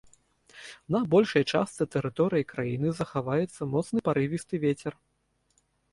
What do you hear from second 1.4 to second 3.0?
частцы тэрыторыі краіны